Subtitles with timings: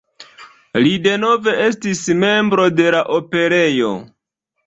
[0.85, 3.93] Li denove estis membro de la Operejo.